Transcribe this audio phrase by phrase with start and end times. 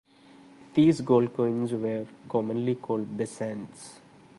[0.73, 3.99] These gold coins were commonly called bezants.